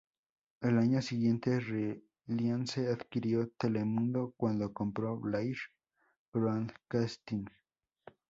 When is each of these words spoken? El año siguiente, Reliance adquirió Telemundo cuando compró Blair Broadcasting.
El 0.61 0.79
año 0.79 0.99
siguiente, 0.99 1.59
Reliance 2.25 2.87
adquirió 2.89 3.49
Telemundo 3.49 4.33
cuando 4.35 4.73
compró 4.73 5.15
Blair 5.19 5.57
Broadcasting. 6.33 7.47